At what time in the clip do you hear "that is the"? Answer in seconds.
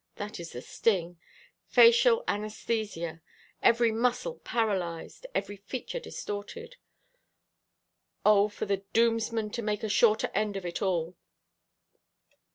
0.15-0.63